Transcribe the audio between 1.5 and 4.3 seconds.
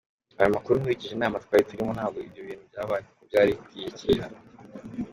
turimo ntabwo ibyo bintu byabaye kuko byari ukwiyakira.